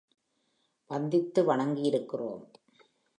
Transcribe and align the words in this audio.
வந்தித்து 0.89 1.43
வணங்கி 1.45 1.81
இருக்கிறோம். 1.81 2.43